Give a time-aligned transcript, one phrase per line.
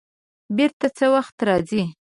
[0.57, 1.83] بېرته څه وخت راځې؟